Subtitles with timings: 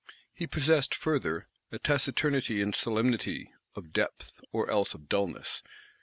[0.33, 5.61] He possessed, further, a taciturnity and solemnity; of depth, or else of dulness.